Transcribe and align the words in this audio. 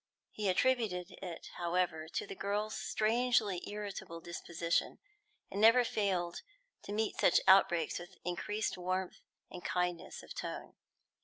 He 0.31 0.49
attributed 0.49 1.11
it, 1.21 1.51
however, 1.57 2.07
to 2.07 2.25
the 2.25 2.33
girl's 2.33 2.75
strangely 2.75 3.61
irritable 3.69 4.19
disposition, 4.19 4.97
and 5.51 5.61
never 5.61 5.83
failed 5.83 6.41
to 6.85 6.91
meet 6.91 7.19
such 7.19 7.39
outbreaks 7.47 7.99
with 7.99 8.17
increased 8.25 8.79
warmth 8.79 9.19
and 9.51 9.63
kindness 9.63 10.23
of 10.23 10.33
tone. 10.33 10.73